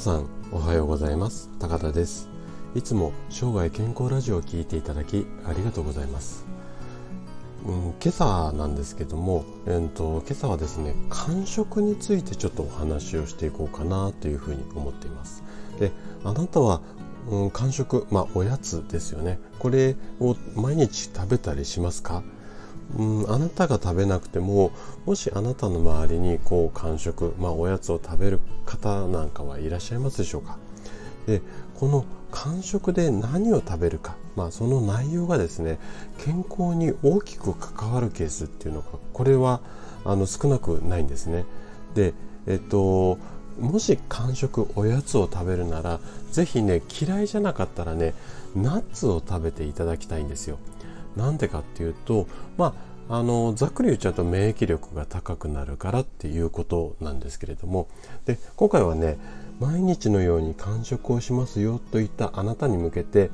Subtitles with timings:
[0.00, 1.50] 皆さんおはようございます。
[1.58, 2.30] 高田です。
[2.74, 6.46] いつも生涯健康ラジオを聞いていただきありがとうございます、
[7.66, 15.42] うん、今朝なんですけども、えーと、今朝はですね間食についてちょっとお話をしていこうかなというふうに思っています。
[15.78, 15.92] で
[16.24, 16.80] あなたは
[17.30, 19.38] うん、間食、まあ、おやつですよね。
[19.58, 22.22] これを毎日食べたりしますか？
[22.96, 24.72] うん、あなたが食べなくても
[25.06, 30.58] もしあなたの周りにこう間食、まあ、おやつを食べる方なんかはいらっしゃいますでしょうか
[31.26, 31.40] で
[31.74, 35.78] この間食で何を食べるか、まあ、その内容がですね
[36.24, 39.60] 健康に大きく関わるケースっていうのがこれは
[40.04, 41.44] あの少なくないんですね。
[41.94, 42.14] で
[42.46, 43.18] えっと
[43.58, 48.14] もし間食おやつを食べるなら是非ね嫌いじゃなかったらね
[48.54, 50.58] ナッツを食べていただきたいんですよ。
[51.16, 52.74] なんでかっていうと、ま
[53.08, 57.88] あ、あのざっくり言っちゃうと免疫力が高くなるからっていうことなんですけれども
[58.24, 59.18] で今回はね
[59.58, 63.30] 毎日のように間食をしますよといったあなたに向けて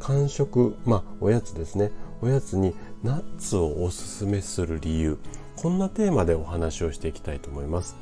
[0.00, 5.18] 間食まあおやつですねおやつにナッツをおすすめする理由
[5.56, 7.94] こんなテーマでお話をしていきたいと思います。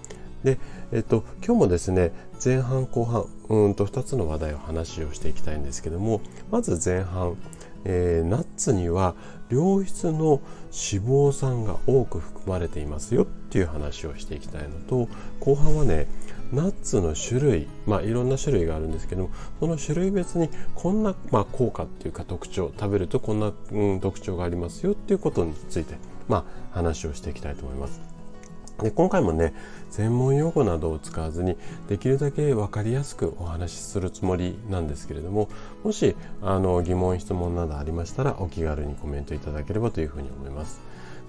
[0.45, 0.59] で、
[0.93, 6.21] えっと、今日もですね前半後半うんと2つの話題を話をしていきたいんですけども
[6.51, 7.37] まず前半
[7.85, 9.15] えー、ナッツには
[9.51, 10.41] 良質の
[10.71, 15.09] 脂肪酸が多く含まれていますよっていう話をしていきたいのと
[15.41, 16.07] 後半はね
[16.53, 25.95] ナッツの種類まあいろんな種類があるんですけどもその種類別にこんな、まあ、効果っていうか特徴食べるとこんな、うん、特徴がありますよっていうことについて
[26.27, 26.39] ま
[26.73, 28.08] あ話をしていきたいと思います。
[28.83, 29.55] で今回もね
[29.91, 31.57] 専門用語などを使わずに
[31.89, 35.49] できるだけ分かりやすくお話しするつもりなんですけれども
[35.83, 40.81] もしあの疑問質問などありましたらお気軽にコメントいただければというふうに思います。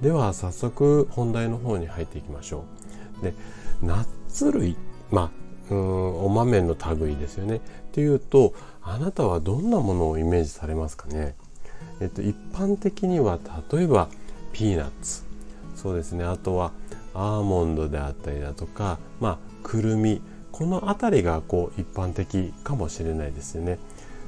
[0.01, 2.63] では早速本題の方に入っていきましょ
[3.19, 3.23] う。
[3.23, 3.33] で
[3.81, 4.77] ナッツ類
[5.11, 7.57] まあうんお豆の類ですよね。
[7.57, 7.59] っ
[7.91, 11.35] ていうとあなたはどんなものをイメージされますかね？
[11.99, 13.39] えっと一般的には
[13.71, 14.07] 例えば
[14.53, 15.23] ピーナッツ。
[15.75, 16.23] そうですね。
[16.23, 16.71] あとは
[17.19, 20.21] アーモンドであったりだとか、まあ、くるみ
[20.53, 23.77] この辺りがこう一般的かもしれないですよね。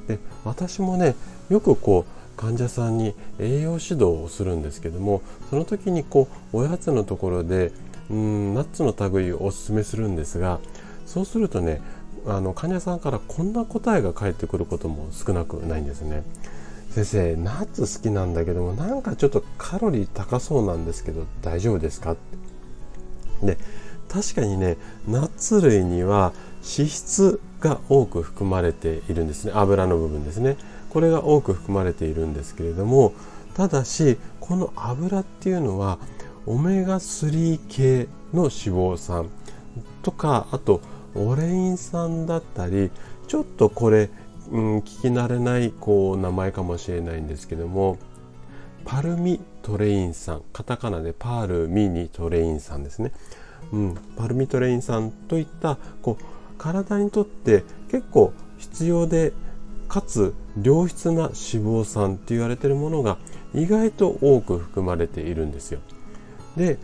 [0.08, 1.14] で私もね
[1.48, 7.72] よくこう患者さんに栄養指導をするんですけどもその時にこうおやつのところで
[8.10, 10.60] うんナッツの類をおすすめするんですが
[11.06, 11.80] そうするとね
[12.26, 16.24] あの患者さんからこんな答えが返ってくることも少なくないんですね。
[16.90, 22.12] 先生ナッツ好きなんだけどもなんかちょっとカロリー高そうなんですけど大丈夫ですか？
[22.12, 22.20] って
[23.42, 23.58] で
[24.08, 24.76] 確かにね
[25.08, 26.32] ナッツ類には
[26.62, 29.52] 脂質が多く含まれているんですね。
[29.54, 30.56] 油の部分ですね。
[30.92, 33.14] これが多く含まれているんですけれども
[33.54, 35.98] ただしこの油っていうのは
[36.44, 39.30] オメガ3系の脂肪酸
[40.02, 40.82] とかあと
[41.14, 42.90] オレイン酸だったり
[43.26, 44.10] ちょっとこれ、
[44.50, 47.96] うん、聞き慣れないこう名前かもしれないんですけども
[48.84, 53.12] パルミトレイン酸カタカナでパールミニトレイン酸ですね、
[53.72, 56.24] うん、パルミトレイン酸といったこう
[56.58, 59.32] 体にとって結構必要で
[59.88, 63.18] かつ良質な脂肪酸って言われてるものが
[63.54, 65.80] 意外と多く含まれているんですよ。
[66.56, 66.78] で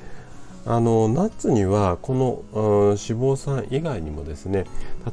[0.67, 4.67] あのナッツにはこの、うん、脂肪酸以外にもですね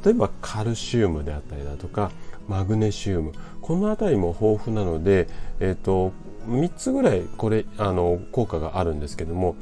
[0.04, 2.10] 例えばカルシウムであったりだとか
[2.46, 3.32] マグネシウム
[3.62, 5.28] この辺りも豊富なので、
[5.58, 6.12] えーと、
[6.48, 9.56] 3つぐらいこれあの効果があるんですけども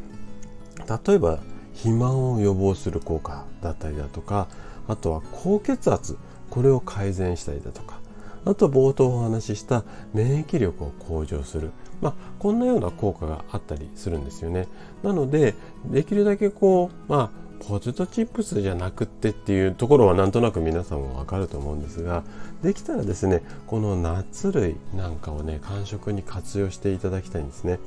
[1.06, 1.38] 例えば
[1.74, 4.48] 肥満を予防する効果だったりだとか
[4.86, 6.18] あとは高血圧
[6.50, 8.00] これを改善したりだとか
[8.44, 14.68] あと冒頭お話しした免疫力を向上する、まあ、こんなような効果があったりするんですよね。
[15.02, 15.54] なので
[15.86, 22.22] できるだけこう、まあ、ポテトチップスじゃなくってっていうところはなんとなく皆さんもわかると思うんですが
[22.62, 27.78] できたらですねこのナッツ類なんかをね間食に活用していただきたいんですね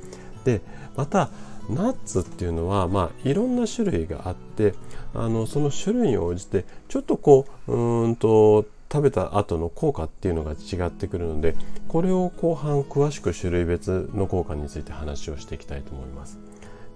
[0.44, 0.60] で
[0.96, 1.30] また
[1.68, 4.74] ナッツっていうのは、まあ、いろんな種類があって
[5.14, 11.54] あのその種類に応じてちょっとこううんと食べた後の効果っていうのが違ってくるので
[11.88, 16.38] これを後半詳しく種類別の効果について話をしていきたいと思います。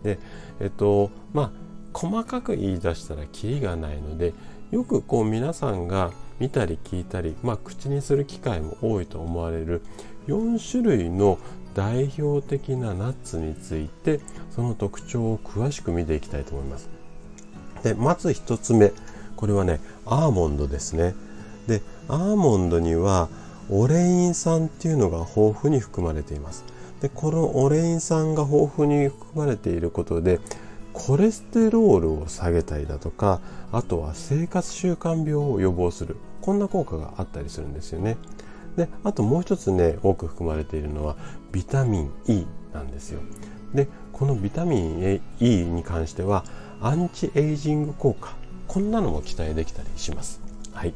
[0.03, 0.19] で
[0.61, 4.35] えっとまあ細かく言い出したらキリがないので
[4.71, 9.83] よくこう皆さんが見たり聞いたり、まあ、口にする機会も多いと思われる
[10.27, 11.39] 4種類の
[11.75, 16.89] 代表的なナッツについてその特徴を詳しく見ていきたいと思います。
[17.83, 18.93] でまず1つ目
[19.37, 21.15] これはねアーモンドですね。
[21.67, 23.29] でアーモンドには
[23.71, 26.65] オレイン酸っていうのが豊富に含まれています。
[27.01, 30.41] でこのオレイン酸が豊富に含まれていることで
[30.93, 33.41] コレステロールを下げたりだとか
[33.73, 36.17] あとは生活習慣病を予防する。
[36.41, 38.17] こんな効果があったりするんですよね。
[38.77, 41.17] であともう一つね多く含まれているのは
[41.53, 43.21] ビタミン E なんですよ。
[43.75, 46.45] でこのビタミン E に関しては
[46.81, 48.35] アンチエイジング効果
[48.67, 50.41] こんなのも期待できたりします。
[50.73, 50.95] はい。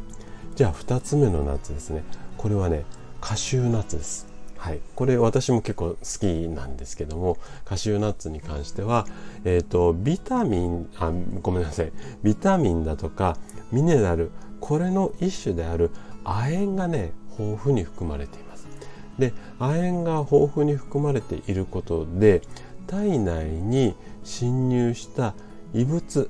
[0.54, 2.02] じゃあ2つ目のナッツですね。
[2.36, 2.84] これはね
[3.20, 4.35] カシューナッツです。
[4.58, 9.06] はい、これ私も結構好きなんですけどもカシューナッツに関しては、
[9.44, 11.12] えーと、ビタミンあ
[11.42, 11.92] ごめんなさい。
[12.22, 13.36] ビタミンだとか
[13.70, 14.30] ミネラル
[14.60, 15.90] これの一種である
[16.24, 18.66] 亜鉛がね豊富に含まれています。
[19.18, 22.42] で亜鉛が豊富に含まれていることで
[22.86, 23.94] 体内に
[24.24, 25.34] 侵入した
[25.74, 26.28] 異物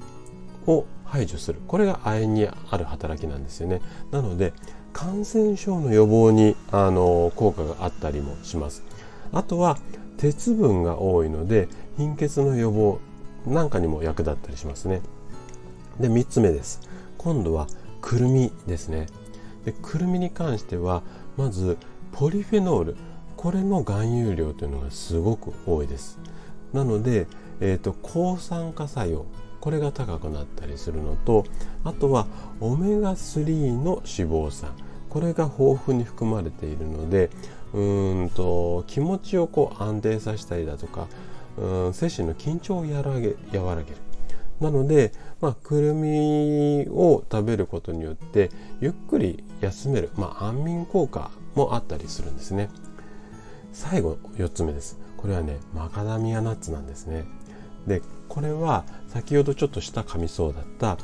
[0.67, 1.61] を排除する。
[1.67, 3.81] これが亜鉛にある働きなんですよね。
[4.11, 4.53] なので
[4.97, 8.83] 感染症の予防にあの効果があったりもします。
[9.31, 9.77] あとは
[10.17, 12.99] 鉄分が多いので貧血の予防
[13.47, 15.03] なんかにも役立ったりしますね。
[16.01, 16.81] で3つ目です。
[17.19, 17.67] 今度は
[18.01, 19.09] くるみですね。
[19.67, 21.03] でくるみに関しては
[21.37, 21.77] まず
[22.13, 22.97] ポリフェノール。
[23.37, 26.19] これの含有量というのがすごく多いです。
[26.73, 27.27] なので、
[27.61, 29.27] えーと抗酸化作用。
[29.61, 31.45] これが高くなったりするのと
[31.83, 32.27] あとは
[32.61, 34.71] オメガ3の脂肪酸。
[35.11, 37.31] これが豊富に含まれているので
[37.73, 41.09] うんと気持ちをこう安定させたりだとか
[41.59, 43.97] うん精神の緊張を和らげ和らげる。
[44.61, 45.13] なので、
[45.43, 48.51] まあ、くるみを食べることによって
[48.81, 52.71] ゆっくり休める、まあ、安眠効果もあったりするんですね。
[53.73, 54.99] 最後4つ目です。
[55.19, 57.25] これはねマカダミアナッツなんですね。
[57.87, 60.97] でこれは先ほどちょっと下噛みそうだった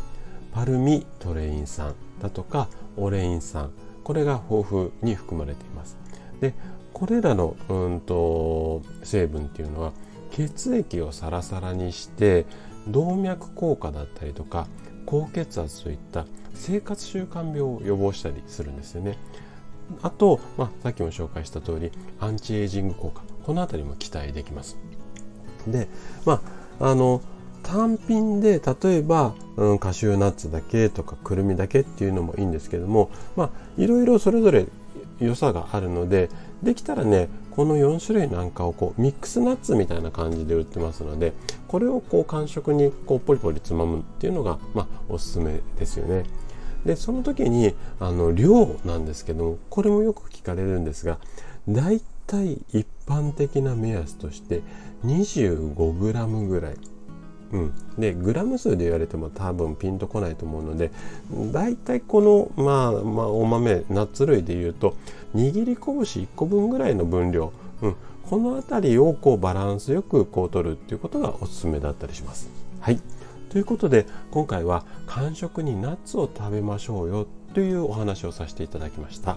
[0.52, 3.70] パルミトレイン酸だとかオレイン酸。
[4.04, 5.96] これが豊富に含まれています。
[6.40, 6.54] で
[6.93, 9.93] これらのうんと成分っていうのは
[10.31, 12.46] 血液をサラサラにして
[12.88, 14.66] 動脈硬化だったりとか
[15.06, 19.19] 高血圧といった生活習慣病を予防したりするんですよね。
[20.02, 21.90] あと、まあ、さっきも紹介した通り
[22.20, 23.22] アンチエイジング効果。
[23.44, 24.76] この辺りも期待できます。
[25.66, 25.88] で
[26.25, 26.40] ま
[26.81, 27.20] ああの
[27.62, 34.66] 単品で例えば、うん、カシューナッツだけとかくるみだけっていうのもいいんですけどもまあいろいろそれぞれ
[35.20, 36.31] 良さがあるので
[36.62, 41.32] できたらねこの4種類なんかをこうミックスナッツみたいな感じで売ってますので
[41.69, 46.25] これをこう感触にこうポリポリつまむっていうのが、まあ、おすすめですよね。
[46.84, 51.19] でその時にあの量なんですけどもこれもよく聞かれるんですが
[51.69, 54.62] だいたい一般的な目安として
[55.05, 56.75] 25g ぐらい
[57.52, 60.90] うん、でグラム数で言われても多分ピンとこないと思うので
[61.52, 62.22] 大体こ
[62.56, 64.96] の、まあ、まあお豆ナッツ類でいうと
[65.34, 67.52] 握り拳1個分ぐらいの分量、
[67.82, 67.96] うん、
[68.28, 72.49] この辺りをこうバランスよくこう取るっていうことがおすすめだったりします。
[72.81, 73.00] はい
[73.50, 79.37] ということで今回は間食にナッツを食べましょうよというお話をさせていただきました。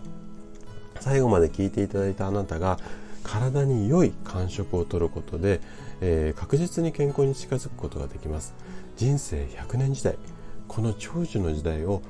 [1.01, 2.79] 最後まで聞いていただいたあなたが
[3.25, 5.59] 体に良い感触をとることで、
[5.99, 8.53] えー、確実に健康に近づくことができます。
[8.95, 10.17] 人生100年時代
[10.67, 12.01] この長寿の時代を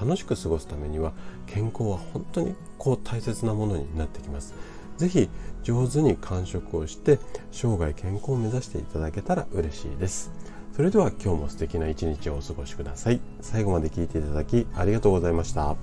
[0.00, 1.12] 楽しく過ごすためには
[1.46, 4.54] 健康は本当にこう大切なものになってきます。
[4.96, 5.28] 是非
[5.62, 7.18] 上手に完食をして
[7.52, 10.32] 生涯健康を目指していただけたら嬉しいです。
[10.74, 13.20] それでは今日も素敵な一日をお過ごしください。
[13.40, 15.76] 最後まで聞いていただきありがとうございました。